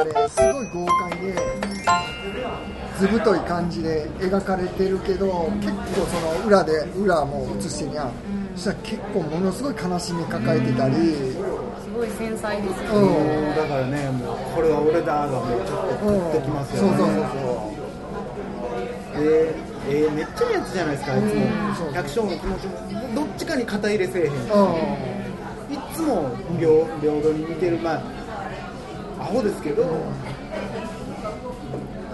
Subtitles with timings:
[0.00, 1.34] ってあれすごい豪快で
[2.98, 8.10] 図太い感じで描かれてるけど結構その裏で裏も映してんや。
[8.54, 10.94] そしたら結構ものすごい悲しみ抱えてたり。
[10.94, 11.00] す
[11.96, 16.88] ごい繊細ですようね、んだからねもうこれは俺だがもうちょっとグッときますよね。
[16.98, 17.22] そうそうそ
[19.18, 19.54] うで
[19.88, 21.30] えーめっちゃいいやつじゃないですかいつも。
[21.74, 21.92] そう。
[21.92, 22.72] 百姓の気持ちも
[23.14, 24.30] どっちかに肩入れせえへん。
[24.30, 24.34] う
[25.72, 26.68] いつも平
[27.00, 27.78] 平等に見てる。
[27.78, 28.02] まあ
[29.22, 29.84] アホですけど、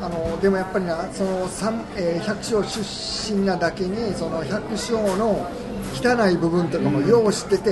[0.00, 5.48] あのでもやっぱりなその三、えー百姓出身なだけにその百姓の
[5.94, 7.70] 汚い部分とかもよう知ってて、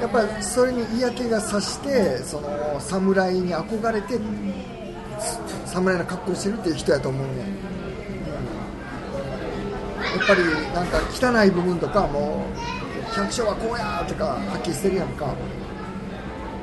[0.00, 4.20] やっぱりそれに嫌気がさしてその侍に憧れて
[5.66, 7.68] 侍の格好をしてるっていう人やと思うねん、うん
[10.18, 10.42] やっぱり
[10.72, 12.46] なんか汚い部分とかも
[13.14, 15.34] 百姓はこうやとかはっきりしてるやんか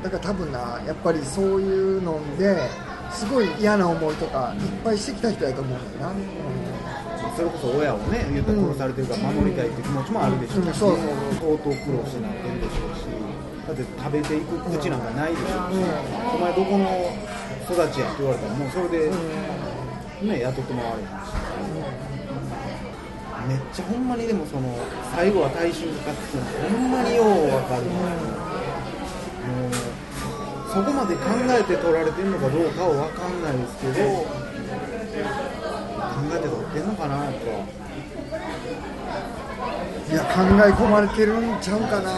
[0.06, 2.56] だから多分なやっぱりそういうので
[3.10, 6.20] すごい嫌な思いとかいっぱいしてきた人やと思うんだよな、
[7.34, 13.02] それこそ親をね言うたら殺されてるから守りたいっていう気持ちもあるでしょうし、相当苦労してなってるでしょうし
[13.66, 16.86] だって食べていく口なんかないでしょうし、お前どこの
[17.66, 21.34] 育ちやって言われたらもうそれで、ね雇ってもらわれへんし、
[23.48, 24.70] めっちゃほんまにでもその
[25.16, 27.82] 最後は大衆化っていうのはほんまにようわかる、
[30.76, 34.28] そこまで考えて取られてるのかどうかはわかんないですけど考
[36.28, 37.64] えて取ってんのかなとは。
[40.06, 42.12] いや考え込まれてるんちゃうかな、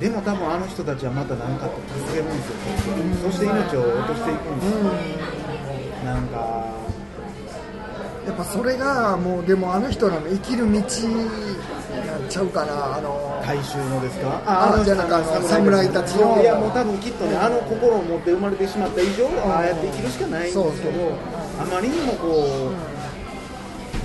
[0.00, 2.54] でも多分あの人たちはまた何かと助けるんですよ、
[3.30, 4.78] そして命を落としていくんですよ、
[6.04, 6.38] なんか。
[8.26, 10.78] やっぱそれがもうでもあの人らの生きる道
[12.28, 14.42] ちゃうかなあの大衆のですか？
[14.46, 16.40] あじゃあなんかあの侍たちの。
[16.40, 20.92] いやもう多分きっとねあの心を持って生まれてしまった以上ああやって生きるしかないんですけどそうそう
[21.60, 22.72] あまりにもこう、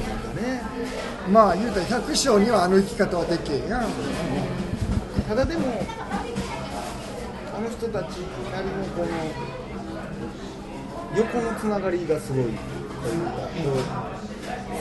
[0.07, 0.61] なんかね。
[1.29, 3.67] まあ言うたら百姓にはあの生き方はできへん。
[3.67, 3.85] やん。
[5.27, 5.65] ただでも
[7.55, 8.17] あの人たち
[8.51, 9.07] なりのこの
[11.17, 12.45] 横のつながりがすごい。
[12.45, 13.23] という
[13.85, 14.18] か、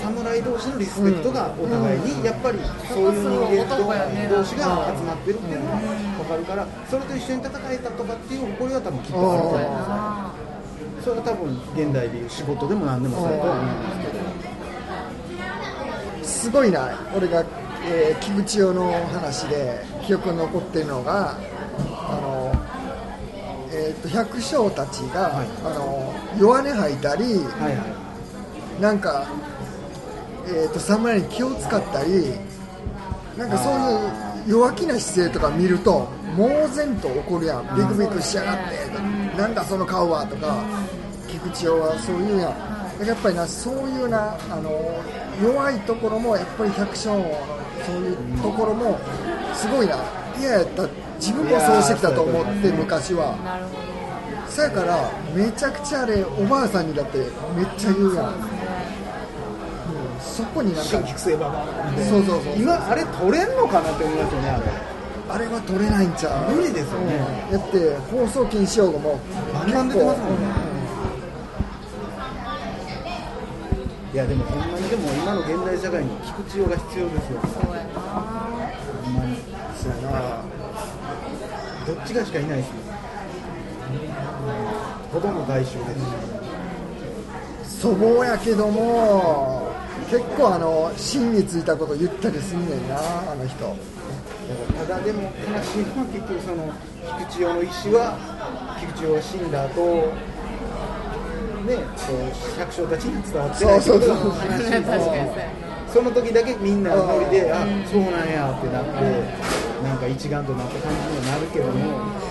[0.08, 2.58] 侍同士のリスペクトがお互いにやっぱり
[2.88, 10.34] そういう人間同士が集まってるっていうのが分かるからそれと一緒に戦えたとかっていう誇りは多分きっとあると思うんですよあ
[11.04, 14.48] それは多分現代でいう仕事でも何でもそうだとは思うんですけど。
[16.28, 17.44] すごいな俺が、
[17.86, 21.36] えー菊池代の話で記憶に残ってるのが
[21.80, 22.52] あの、
[23.72, 25.48] えー、と百姓たちが、はい。
[25.64, 27.84] あの弱音吐いたりはいは
[28.78, 28.82] い。
[28.82, 29.26] なんか、
[30.48, 32.32] えー、と侍に気を使ったり
[33.36, 37.76] なんかそういう弱気な姿勢とか見ると猛然と怒るやん。
[37.76, 40.64] ビクビクしやがってなんだその顔はとか
[41.28, 43.14] 菊池代はそういうやんや。
[43.14, 44.70] っぱりなそういうなあの
[45.42, 47.30] 弱いところもやっぱり百姓の
[47.86, 48.98] そういうところも
[49.54, 49.96] すごいな。
[50.38, 50.86] 嫌やった
[51.18, 53.34] 自分もそうしてきたと思って昔は。
[54.48, 57.18] そやからめちゃくちゃあれおばあさんにだって
[57.54, 58.34] めっちゃ言うやん、
[60.38, 62.54] そこになんか新規性ババアみたいなそうそうそう。
[62.54, 64.62] 今あれ取れんのかなって思いますよねあれ。
[65.34, 66.54] あれは取れないんちゃう？
[66.54, 67.18] 無理ですよね。
[67.50, 67.58] うん。
[67.58, 69.18] だって放送禁止用語も
[69.52, 70.46] バンバン出てますもんね。
[74.14, 77.40] いやでもほんまにでも今の現代社会に菊池用が必要ですよ。
[77.42, 78.00] そうやな。
[79.02, 79.36] ほんまに。
[79.74, 80.38] そうやな。
[81.84, 82.74] どっちがしかいないですよ
[85.12, 85.84] ほとんど大衆で
[87.64, 87.80] す。
[87.80, 89.57] し粗暴やけども
[90.10, 92.96] 結構あの芯についたこと言ったりすんねんな
[93.30, 93.76] あの人。
[94.78, 96.72] ただでも悲しいのは結局その
[97.20, 98.16] 菊池用の意思は
[98.80, 100.12] 菊池用が死んだ後
[101.66, 104.32] ねこう百姓たちに伝わってないそうそうそう
[105.92, 108.92] その時だけみんなノリであそうなんやってなって
[109.82, 112.28] なんか一丸となった感じにはなるけども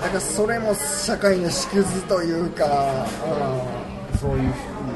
[0.00, 3.06] だからそれも社会の縮図というか、
[4.20, 4.95] そういうふうにまあ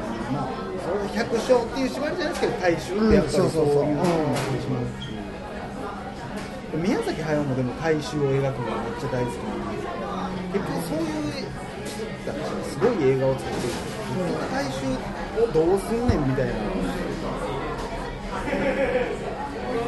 [1.21, 3.85] 百姓っていう縛りじゃないですけど大衆ってやっぱりそういうふう。
[3.85, 4.05] になっ
[4.41, 5.21] てしまうっていう
[6.81, 13.73] 宮崎駿もでも大衆を描くのがめっちゃ大好きなんで結局そういう人たちがすごい映画を作ってる
[14.51, 14.79] 大衆
[15.43, 16.53] をどうすんねんみたいな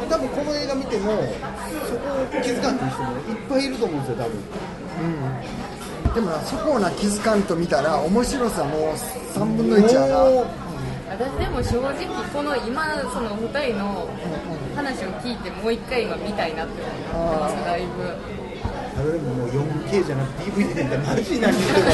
[0.08, 4.32] 多分この映画見てもそこを気づかんっていう人もいっぱいいると思うんですよ多分。
[6.06, 8.94] うん、でもなそこをな気づかんと見たら面白さもう
[9.36, 10.63] 3分の1やな
[11.14, 14.08] 私でも正直この今その2人の
[14.74, 18.34] 話を聞いてもう一回は見たいなって思ってますだいぶ
[18.94, 21.92] ただでももう 4K じゃなくて DVD でマジ何言ってるか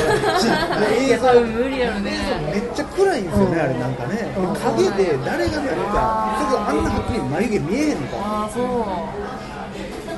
[0.97, 2.13] いや映像無理やろね
[2.47, 8.61] めっちゃ暗いんですよね、うんあれなんかね、うん影で誰が誰か、そこあんなはっきり眉毛見えへんのか、ああそ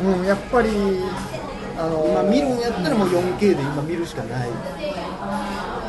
[0.02, 0.70] ううん、やっぱり
[1.76, 4.50] あの今見るんやったらもう 4K で今見るしかない、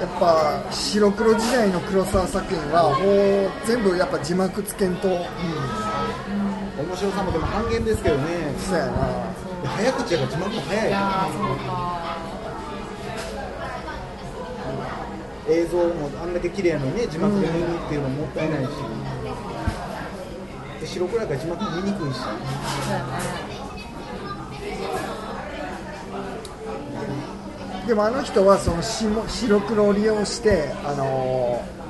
[0.04, 3.00] やっぱ白黒時代の黒沢作品はも
[3.48, 5.24] う全部やっぱ字幕つけんと、うん、面
[6.94, 9.32] 白さもでも半減ですけどね、そうやな。
[9.64, 11.30] 早口やから字幕も早いか。
[15.48, 18.70] 映像もあんだけ綺麗やのにね、字幕で見るっていうのももったいないし、
[20.82, 22.34] で白黒やから字幕も見にくいし、そう
[22.92, 23.00] や
[27.88, 31.84] でもあの人はその白黒を利用して、あのー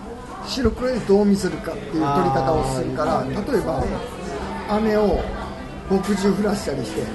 [0.46, 3.82] 白黒でどう見せるかっていう撮り方をするから例えば
[4.70, 5.24] 雨を
[5.90, 7.08] 墨汁降らしたりしてで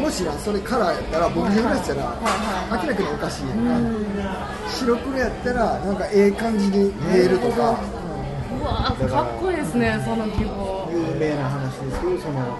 [0.00, 2.16] もしなそれカラーやったら墨汁降らしたら
[2.70, 3.70] 明らかにおかしいやんか。
[4.66, 7.78] 白黒やったらなんかええ感じに見えるとか、
[8.58, 12.56] うわーかっこいいですねその記号有名な話ですけど、その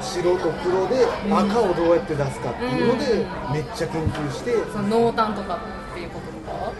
[0.00, 5.58] 白と黒で赤をどうやって出すかっていうので、めっちゃ研究して、その濃淡とか
[5.92, 6.72] っていうこととか？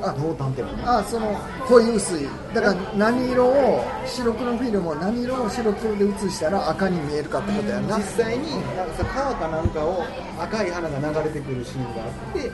[0.00, 0.82] あ濃淡ってのはね。
[0.86, 1.36] あその
[1.66, 2.28] 濃い薄い。
[2.54, 7.96] だから何色を白黒フィルムを何色を白黒で写したら赤に見えるかってことやんな。
[7.96, 10.04] 実際になんかさ川かなんかを
[10.38, 12.52] 赤い花が流れてくるシーンがあって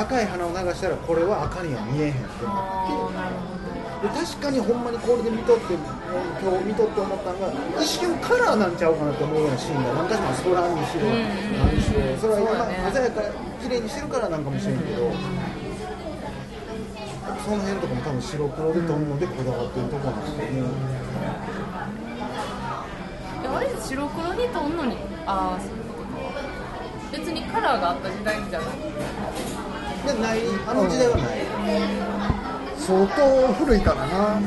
[0.00, 2.42] 赤い花を流したらこれは赤には見えへんってなって。
[2.44, 3.67] ああなるほ
[3.98, 5.82] で確かにほんまにこれで見とって今
[6.58, 7.50] 日見とって思ったのが
[7.82, 11.98] 一瞬カラーなんちゃうかなって思うようなシーンが何か所も空にしろ何にしろ。
[12.18, 13.22] それは今鮮やか
[13.60, 15.10] 綺麗にしてるからなんかもしれんけど
[17.42, 20.62] その辺とかも多分白黒で撮るのでこだわってるとこなんですよね。
[23.42, 24.96] どあれ白黒に撮んのに
[25.26, 26.38] ああそういうことか。
[27.10, 28.78] 別にカラーがあった時代じゃない。
[30.06, 31.38] でないあの時代はない
[32.88, 34.44] 相当古いからな、うん。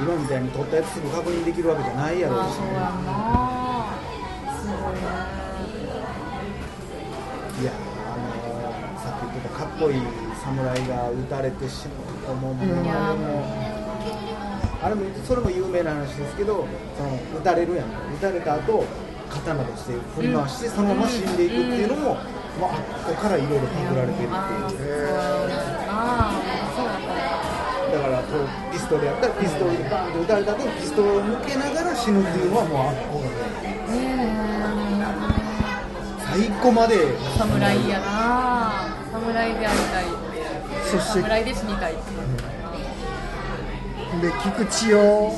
[0.00, 2.56] 今みたいに撮ったやつすぐ確認できるわけじゃないやろうし。
[2.56, 2.66] ね
[7.60, 7.72] いや
[8.08, 10.02] あのさっき言ってたかっこいい
[10.42, 12.64] 侍が撃たれてしまうともうも。
[12.64, 13.44] ういやあれも
[14.82, 16.66] あれもそれも有名な話ですけど
[16.96, 18.86] その撃たれるやん撃たれた後
[19.28, 22.70] 刀として振り回してそのまま死んでいくっていうのも、まあ、
[23.04, 24.84] ここからいろいろパクられてるってい
[25.62, 25.65] う
[28.72, 33.26] ピストルやったらピストルでバーンと撃たれた後にピストルを向けながら死ぬっていうのはもうあっこが
[36.26, 36.96] 最後まで。
[37.38, 38.96] 侍やな。
[39.12, 40.16] 侍でありたいって。
[40.90, 42.02] そして侍で死にたいって
[44.22, 45.32] で菊池を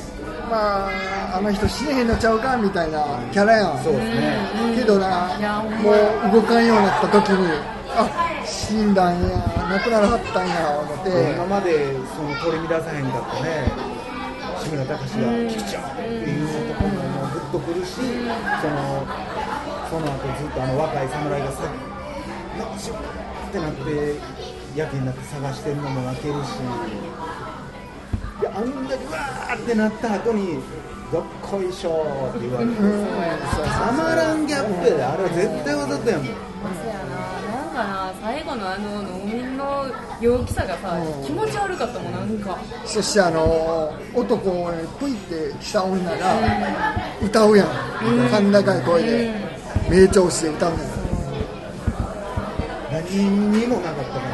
[0.50, 3.78] まああの人死ねへんのちゃうかみたいなキャラやん。
[3.82, 4.36] そうですね、
[4.76, 5.28] けどな
[5.82, 7.48] もう動かんようになった時に
[7.96, 9.36] あ死んだんや
[9.70, 11.32] 亡くならはったんや思って。
[11.36, 13.68] 今までその取り乱さへんかったね。
[14.58, 19.06] 志村隆が「菊ちゃん」っていうところももうグッとくるしその
[19.88, 21.62] その後ずっとあの若い侍がさ
[22.58, 24.16] 「よし!」ってなって
[24.74, 26.48] やけになって探してるのも泣けるし。
[28.40, 30.60] いやあんだけわーってなった後に
[31.10, 32.72] 「どっこいしょ」って言われて。
[32.76, 36.26] たまらんギャップやであれは絶対わざとやもん
[38.38, 39.86] 最後のあの農民の
[40.20, 41.26] 陽気さがさうん。
[41.26, 42.56] 気持ち悪かったもんなんか。
[42.84, 46.36] そしてあの男をクイってした女が
[47.20, 47.66] 歌うやん。
[47.66, 49.34] 甲高い声で
[49.90, 50.80] 名調子で歌うねん
[52.92, 54.28] 何にもなかったから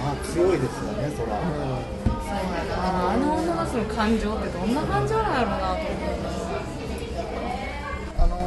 [0.00, 3.10] まあ強いですよねそら、そうやな。
[3.10, 6.79] あの女の人の感情ってどんな感情なんやろうなと思ってあ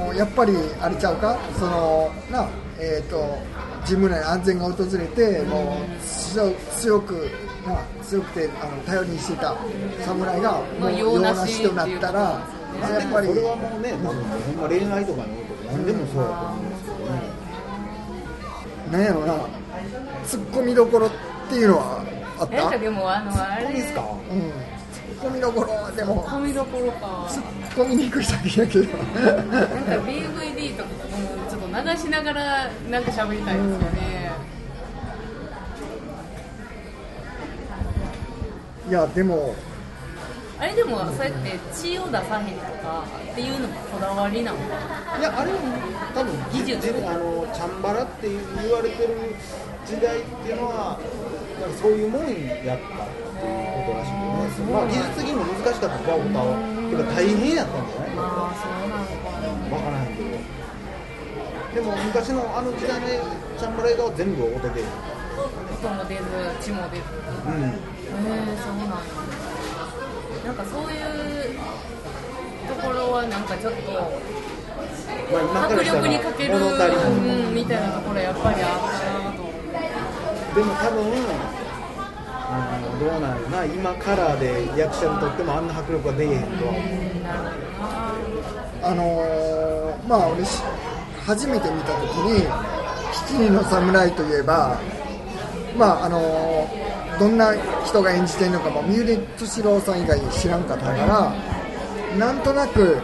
[0.08, 1.38] のやっぱりあれちゃうか？
[1.58, 2.48] そのな
[2.80, 3.38] えっ、と
[3.82, 7.30] 自分らに安全が訪れてもう強強く
[7.68, 9.56] な強くてあの頼りにしてた
[10.06, 12.14] 侍がもまあう用なしとなったら
[12.82, 13.28] まあでやっぱり。
[13.28, 17.04] もそれはもうね多分ほんま恋愛とかにおいて何でもそうだと思うんですけどね、
[18.92, 19.34] なんやろな。
[20.26, 21.10] ツッコミどころっ
[21.50, 22.04] ていうのは
[22.40, 22.56] あった？
[22.58, 23.68] なんかでもあのあれ。
[23.68, 24.02] いいですか？
[24.32, 24.52] うん
[25.14, 27.28] ツッコミどころでも髪どころか。
[27.30, 28.98] ツッコミにくい先やけど。
[28.98, 29.66] なんか
[30.06, 34.32] DVD とかもちょっと流しながらなんか喋りたいですよね、
[38.90, 39.56] いやでも
[40.60, 44.64] あれでもそうやって血を出さへんとかっていうのもこだわりなのか
[45.20, 45.58] いやあれは
[46.14, 49.36] 多分技術あのチャンバラって言われてる
[49.86, 51.00] 時代っていうのは
[51.60, 53.93] なんかそういうもんやったっていうこと
[54.54, 56.62] らしいけどね、まあ、技術的にも難しかったバオタは。
[56.90, 58.14] てか大変やったんじゃない？
[58.14, 59.76] まあそうなのか。
[59.76, 60.38] わからへんけど。
[61.74, 63.08] でも昔のあの時代の
[63.58, 66.22] 侍映画は全部音で音も出ず
[66.62, 67.04] 血も出ず。
[67.10, 67.66] うん。
[67.66, 69.10] へえそうなんや。
[70.46, 71.58] なんかそういう
[72.68, 73.92] ところはなんかちょっと
[75.34, 77.06] まあ迫力に欠ける、物足りない。
[77.08, 79.42] うん、みたいなところやっぱりあったなと
[80.54, 81.10] でも多分
[83.04, 83.66] どうなんやな。
[83.66, 86.48] 今カラーで役者にとってもあんな迫力は出えへんと。
[86.66, 88.14] は
[88.82, 90.44] あのーまあ俺
[91.26, 92.46] 初めて見た時に
[93.28, 94.78] 「七人の侍」といえば
[95.78, 97.54] まああのーどんな
[97.86, 101.32] 人が演じてるのかも三浦敏郎さん以外知らんかったから
[102.18, 102.98] なんとなく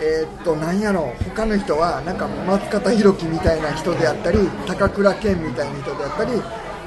[0.00, 6.30] えーっとなんやろ他の人はなんか松方弘樹みたいな人であったり高倉健みたいな人であったり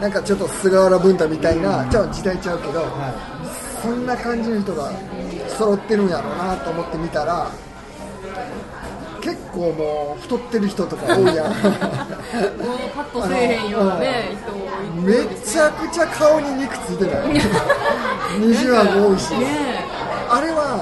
[0.01, 3.13] なんかちょっと菅原文太みたいなじゃあ時代ちゃうけど、は
[3.83, 4.91] そんな感じの人が
[5.47, 7.51] 揃ってるんやろうなと思って見たら
[9.21, 11.53] 結構もう太ってる人とか多いやん。
[11.53, 11.53] もう
[12.95, 15.27] パッとせえへんようなね人多い。
[15.29, 17.39] めちゃくちゃ顔に肉ついてない。
[18.39, 19.29] 二重顎多いし。
[19.37, 19.85] ね。
[20.27, 20.81] あれは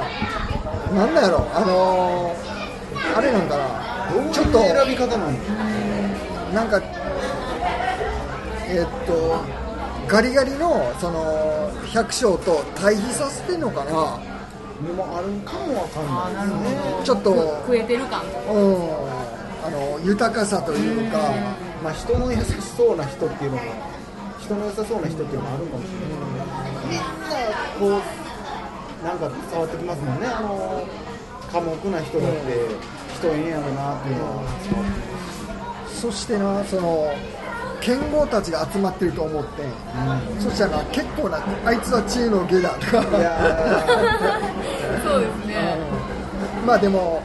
[0.95, 3.89] なんだやろあのーあれなんかな。
[4.31, 5.31] ちょっと選び方なの
[6.53, 6.81] なんか
[8.69, 9.13] えーっと
[10.07, 14.19] ガリガリのその百姓と対比させてんのかな？
[14.85, 16.33] でもあるかもわかんない。
[16.35, 17.33] なるほどちょっと
[17.65, 18.23] 食えてる感。
[18.23, 19.09] うん。
[19.61, 21.17] あの豊かさというか、
[21.83, 23.63] まあ、人の優しそうな人っていうのが
[24.39, 27.03] 人の良さそうな人っていうのがあるかもしれない、みんな
[27.77, 28.01] こ
[29.01, 30.27] うなんか伝わってきますもんね。
[30.27, 30.88] あの
[31.51, 32.38] 寡黙な人だって
[33.15, 34.91] 人ええんやろなっていうのは伝わっ
[35.88, 37.13] てきそしてなその
[37.81, 39.63] 剣豪たちが集まってると思って、
[40.39, 43.01] そしたら結構なあいつは知恵の下だとか。
[45.03, 45.77] そうですね。
[46.65, 47.21] まあでも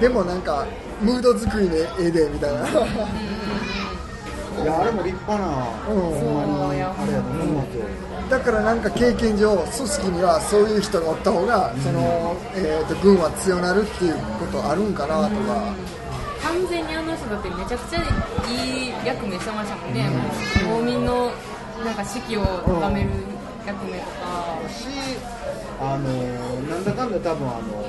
[0.00, 0.66] でもなんか
[1.00, 2.64] ムード作りでええでみたいな。
[2.66, 5.48] ーいやあれも立派な、
[5.88, 6.00] うん。
[6.00, 6.10] ほ
[6.44, 7.84] んまにあれやと思いますよ、
[8.30, 15.74] だからなんか経験上組織にはそういう人がおった方がその、えー、と軍は強なるっていうことあるんかなとか、
[16.44, 20.08] 完全にあの人だってめちゃくちゃいい役目してましたもんね、
[20.68, 21.32] もう農民の
[21.82, 23.10] なんか士気を高める
[23.66, 24.86] 役目とか、し
[25.80, 26.08] あの
[26.68, 27.84] なんだかんだ多分あの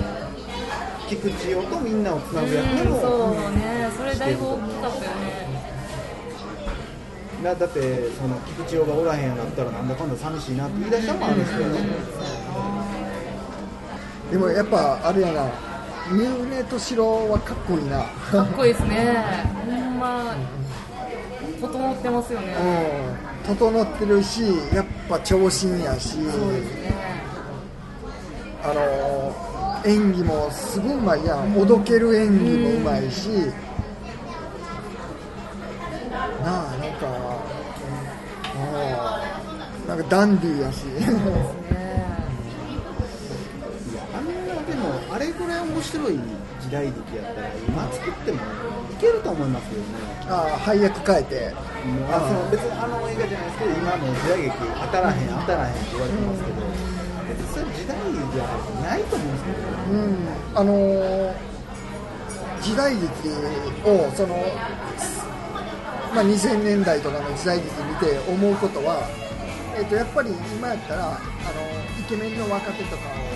[1.07, 3.89] 菊池雄とみんなをつなぐ役目も、そうね。
[3.95, 5.65] それだいぶ大きかったよね。
[7.43, 11.79] なだってその菊池雄がおらへんやなったらなんだかんだ寂しいなって言い出したのもあるんですけどね、
[14.31, 15.74] でもやっぱあれやな
[16.09, 19.15] 三浦敏郎はかっこいいなかっこいいですね
[19.65, 20.35] ほんま
[21.59, 22.55] 整ってますよね、
[23.47, 24.41] うん、整ってるし
[24.73, 26.93] やっぱ長身やしそうですね
[28.63, 33.29] あの演技もすごいうまいやんおどける演技もうまいし、
[36.43, 37.05] なあなんか
[39.83, 41.94] うんなんかダンディーやしねいやあ
[45.75, 46.19] 面白い
[46.61, 49.87] 時代劇やったら今作ってもいけると思いますけどね。
[50.29, 51.53] ああ配役変えて。
[51.85, 56.55] もうあその別にあの映画じゃないですけど今の時代劇当たらへん当たらへんって言われてますけど
[57.27, 58.47] 別にそれ時代劇じゃ
[58.81, 59.57] ないと思うんですけど。
[59.91, 60.17] うん
[60.55, 61.55] あのー
[62.65, 63.05] 時代劇
[63.85, 64.35] をその、
[66.15, 69.07] まあ、2000年代とかの時代劇見て思うことは、
[69.77, 71.19] えっとやっぱり今やったらあの
[71.99, 73.34] イケメンの若手とかを